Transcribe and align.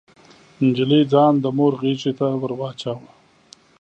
نجلۍ 0.65 1.01
ځان 1.11 1.33
د 1.39 1.45
مور 1.57 1.73
غيږې 1.81 2.11
ته 2.19 2.27
ور 2.41 2.51
واچاوه. 2.59 3.09